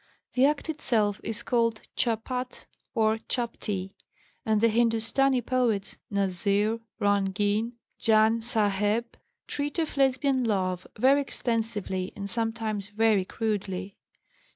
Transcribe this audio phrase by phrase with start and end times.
[0.33, 2.65] The act itself is called chapat
[2.95, 3.93] or chapti,
[4.43, 9.03] and the Hindustani poets, Nazir, Rangin, Ján S'áheb,
[9.45, 13.95] treat of Lesbian love very extensively and sometimes very crudely.